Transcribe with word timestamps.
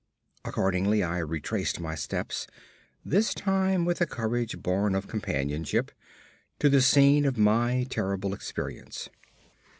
Accordingly 0.43 1.03
I 1.03 1.19
retraced 1.19 1.79
my 1.79 1.93
steps, 1.93 2.47
this 3.05 3.35
time 3.35 3.85
with 3.85 4.01
a 4.01 4.07
courage 4.07 4.57
born 4.63 4.95
of 4.95 5.07
companionship, 5.07 5.91
to 6.57 6.69
the 6.69 6.81
scene 6.81 7.23
of 7.23 7.37
my 7.37 7.85
terrible 7.87 8.33
experience. 8.33 9.09